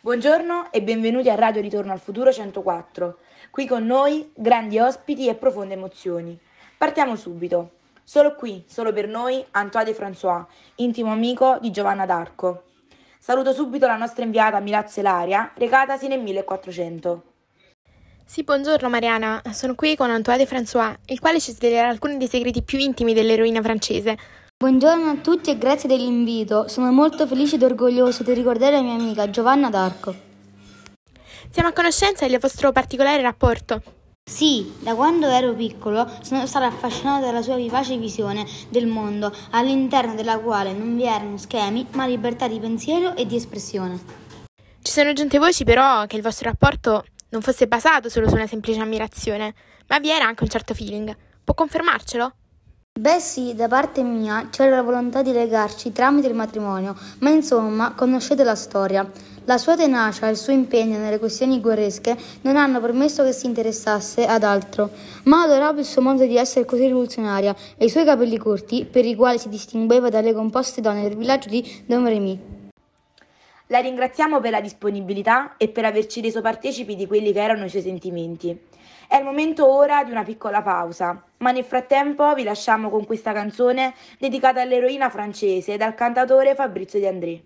[0.00, 3.18] Buongiorno e benvenuti a Radio Ritorno al Futuro 104.
[3.50, 6.38] Qui con noi grandi ospiti e profonde emozioni.
[6.76, 7.70] Partiamo subito.
[8.04, 10.44] Solo qui, solo per noi, Antoine de François,
[10.76, 12.62] intimo amico di Giovanna d'Arco.
[13.18, 17.22] Saluto subito la nostra inviata Milazzo Elaria, recatasi nel 1400.
[18.24, 22.28] Sì, buongiorno Mariana, sono qui con Antoine de François, il quale ci svelerà alcuni dei
[22.28, 24.16] segreti più intimi dell'eroina francese.
[24.60, 26.66] Buongiorno a tutti e grazie dell'invito.
[26.66, 30.12] Sono molto felice ed orgoglioso di ricordare la mia amica Giovanna d'Arco.
[31.48, 33.80] Siamo a conoscenza del vostro particolare rapporto.
[34.28, 40.16] Sì, da quando ero piccolo sono stato affascinato dalla sua vivace visione del mondo, all'interno
[40.16, 43.96] della quale non vi erano schemi, ma libertà di pensiero e di espressione.
[44.82, 48.48] Ci sono giunte voci però che il vostro rapporto non fosse basato solo su una
[48.48, 49.54] semplice ammirazione,
[49.86, 51.16] ma vi era anche un certo feeling.
[51.44, 52.32] Può confermarcelo?
[52.98, 57.92] Beh sì, da parte mia c'era la volontà di legarci tramite il matrimonio, ma insomma
[57.94, 59.08] conoscete la storia.
[59.44, 63.46] La sua tenacia e il suo impegno nelle questioni guerresche non hanno permesso che si
[63.46, 64.90] interessasse ad altro,
[65.26, 69.04] ma adoravo il suo modo di essere così rivoluzionaria e i suoi capelli corti, per
[69.04, 72.57] i quali si distingueva dalle composte donne del villaggio di Domremy.
[73.70, 77.68] La ringraziamo per la disponibilità e per averci reso partecipi di quelli che erano i
[77.68, 78.58] suoi sentimenti.
[79.06, 83.32] È il momento ora di una piccola pausa, ma nel frattempo vi lasciamo con questa
[83.32, 87.42] canzone dedicata all'eroina francese dal cantatore Fabrizio De André.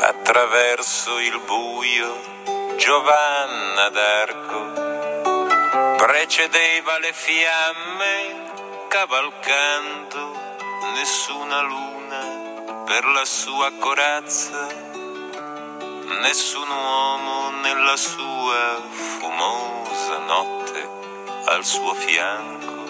[0.00, 4.93] Attraverso il buio Giovanna d'Arco
[5.96, 8.52] precedeva le fiamme
[8.88, 10.32] cavalcando
[10.94, 14.66] nessuna luna per la sua corazza,
[16.20, 20.88] nessun uomo nella sua fumosa notte
[21.46, 22.82] al suo fianco.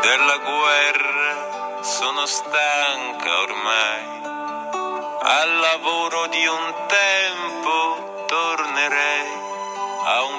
[0.00, 4.20] Della guerra sono stanca ormai,
[5.20, 6.77] al lavoro di un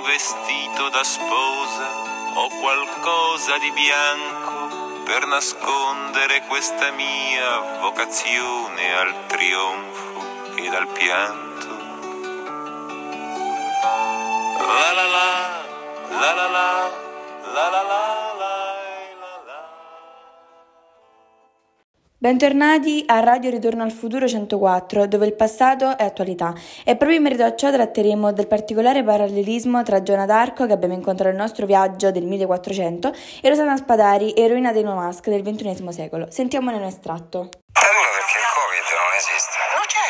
[0.10, 1.88] vestito da sposa
[2.34, 11.68] o qualcosa di bianco per nascondere questa mia vocazione al trionfo ed al pianto.
[14.66, 15.64] La la, la
[16.10, 16.89] la la, la
[22.22, 26.52] Bentornati a Radio Ritorno al Futuro 104, dove il passato è attualità.
[26.84, 30.96] E proprio in merito a ciò tratteremo del particolare parallelismo tra Giona d'Arco, che abbiamo
[30.96, 36.28] incontrato nel nostro viaggio del 1400, e Rosanna Spadari, eroina dei Nomasque del XXI secolo.
[36.28, 37.56] Sentiamone un estratto.
[37.80, 39.58] Allora perché il Covid non esiste?
[39.80, 40.08] Non c'è.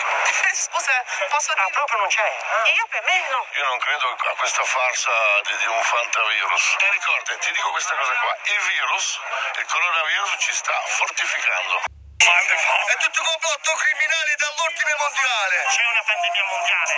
[0.50, 0.96] Scusa,
[1.30, 1.62] posso dire?
[1.62, 2.26] Ah, proprio non c'è?
[2.26, 2.66] Ah.
[2.74, 3.42] Io per me no.
[3.54, 5.14] Io non credo a questa farsa
[5.46, 6.64] di, di un fantavirus.
[6.74, 9.06] E ricorda, ti dico questa cosa qua, il virus,
[9.62, 11.99] il coronavirus ci sta fortificando.
[12.20, 15.56] È tutto complotto criminale dall'ordine mondiale.
[15.72, 16.94] C'è una pandemia mondiale?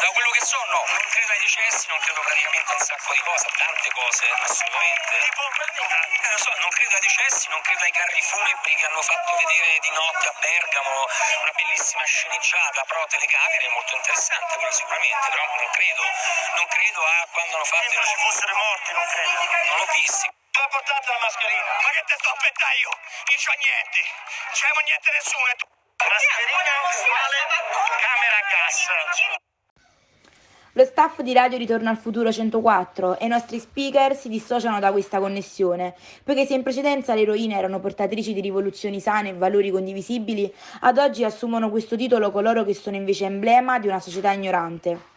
[0.00, 0.80] Da quello che so, no.
[0.96, 4.24] Non credo ai decessi, non credo praticamente a un sacco di cose, a tante cose,
[4.32, 5.12] assolutamente.
[5.28, 9.02] Tipo, Eh, lo so, non credo ai decessi, non credo ai carri funebri che hanno
[9.02, 15.28] fatto vedere di notte a Bergamo una bellissima sceneggiata pro telecamere molto interessante, quello sicuramente,
[15.36, 16.02] però non credo,
[16.56, 19.36] non credo a quando hanno fatto se ci fossero morti, non credo.
[19.68, 20.45] Non l'ho visti.
[20.56, 21.72] Ma portate la mascherina.
[21.84, 22.92] Ma che te sto a aspettare io?
[22.96, 24.00] Non c'ho niente.
[24.46, 25.52] Non c'è niente nessuno.
[26.00, 27.40] Mascherina uguale
[28.00, 28.78] camera a gas.
[30.76, 34.92] Lo staff di Radio Ritorno al Futuro 104 e i nostri speaker si dissociano da
[34.92, 39.70] questa connessione, poiché se in precedenza le eroine erano portatrici di rivoluzioni sane e valori
[39.70, 45.15] condivisibili, ad oggi assumono questo titolo coloro che sono invece emblema di una società ignorante.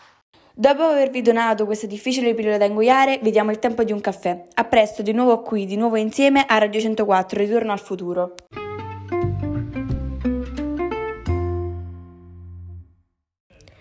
[0.60, 4.44] Dopo avervi donato questa difficile pillola da ingoiare, vi diamo il tempo di un caffè.
[4.56, 8.34] A presto, di nuovo qui, di nuovo insieme a Radio 104, Ritorno al Futuro.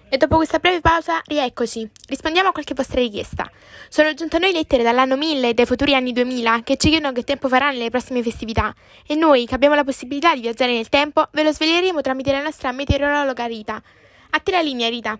[0.08, 1.90] E dopo questa breve pausa, rieccoci.
[2.06, 3.50] Rispondiamo a qualche vostra richiesta.
[3.88, 7.12] Sono giunte a noi lettere dall'anno 1000 e dai futuri anni 2000 che ci chiedono
[7.12, 8.72] che tempo faranno le prossime festività
[9.04, 12.40] e noi, che abbiamo la possibilità di viaggiare nel tempo, ve lo sveleremo tramite la
[12.40, 13.82] nostra meteorologa Rita.
[14.30, 15.18] A te la linea, Rita.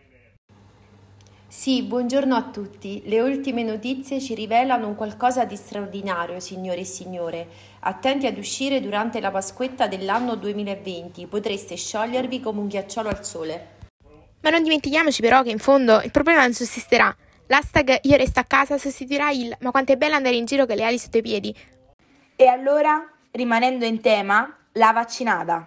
[1.51, 3.01] Sì, buongiorno a tutti.
[3.07, 7.49] Le ultime notizie ci rivelano un qualcosa di straordinario, signore e signore.
[7.81, 13.77] Attenti ad uscire durante la Pasquetta dell'anno 2020, potreste sciogliervi come un ghiacciolo al sole.
[14.43, 17.17] Ma non dimentichiamoci però che in fondo il problema non sussisterà.
[17.47, 20.77] L'hashtag io resto a casa sostituirà il ma quanto è bello andare in giro con
[20.77, 21.57] le ali sotto i piedi.
[22.37, 25.67] E allora, rimanendo in tema, la vaccinata.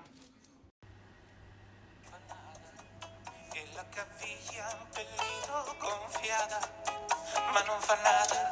[7.53, 8.49] Ma non fa nada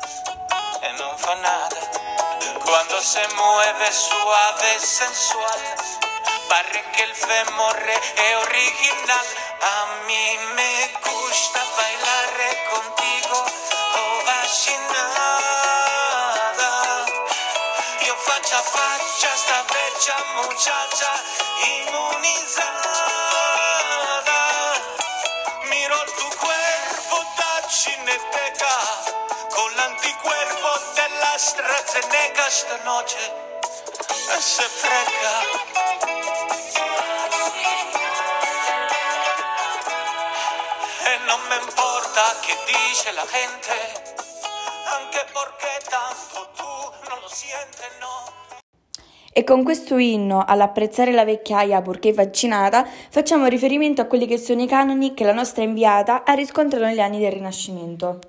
[0.81, 1.79] e non fa nada.
[2.65, 5.61] Cuando se mueve suave sensual,
[6.49, 9.25] pare que el fémur es original.
[9.61, 12.33] A mí me gusta bailar
[12.73, 13.37] contigo,
[13.99, 15.11] oh vacinada.
[18.05, 21.11] Io faccia a faccia sta vecchia muchacha
[21.77, 22.79] inmunizada.
[25.69, 26.48] Miro tu da
[27.89, 28.75] cineteca
[29.49, 33.17] con l'anticuerpo della AstraZeneca esta noche
[34.39, 35.33] se freca.
[41.03, 44.15] E non me importa che dice la gente,
[44.85, 48.38] anche perché tanto tu non lo siente, no.
[49.39, 54.61] E con questo inno all'apprezzare la vecchiaia purché vaccinata, facciamo riferimento a quelli che sono
[54.61, 58.19] i canoni che la nostra inviata ha riscontrato negli anni del Rinascimento.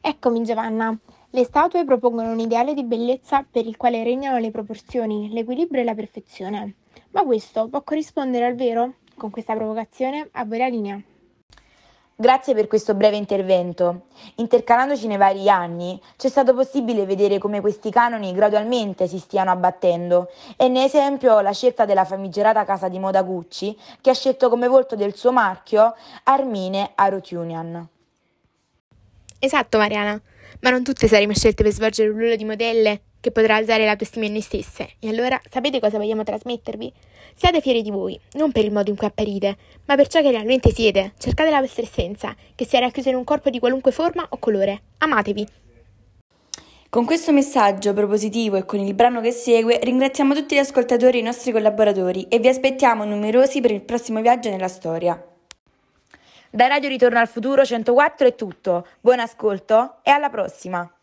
[0.00, 0.98] Eccomi Giovanna.
[1.30, 5.84] Le statue propongono un ideale di bellezza per il quale regnano le proporzioni, l'equilibrio e
[5.84, 6.74] la perfezione.
[7.12, 8.94] Ma questo può corrispondere al vero?
[9.14, 11.00] Con questa provocazione a voi la linea.
[12.20, 14.06] Grazie per questo breve intervento.
[14.38, 20.28] Intercalandoci nei vari anni, c'è stato possibile vedere come questi canoni gradualmente si stiano abbattendo
[20.56, 24.66] e ne esempio la scelta della famigerata casa di moda Gucci che ha scelto come
[24.66, 25.94] volto del suo marchio
[26.24, 27.86] Armine Arotunian.
[29.38, 30.20] Esatto Mariana,
[30.58, 33.96] ma non tutte saremo scelte per svolgere un ruolo di modelle che potrà alzare la
[33.96, 34.90] tua stima in noi stesse.
[34.98, 36.92] E allora sapete cosa vogliamo trasmettervi?
[37.34, 39.56] Siate fieri di voi, non per il modo in cui apparite,
[39.86, 41.12] ma per ciò che realmente siete.
[41.18, 44.82] Cercate la vostra essenza, che sia racchiusa in un corpo di qualunque forma o colore.
[44.98, 45.46] Amatevi.
[46.90, 51.20] Con questo messaggio propositivo e con il brano che segue ringraziamo tutti gli ascoltatori e
[51.20, 55.22] i nostri collaboratori e vi aspettiamo numerosi per il prossimo viaggio nella storia.
[56.50, 60.97] Da Radio Ritorno al Futuro 104 è tutto, buon ascolto e alla prossima!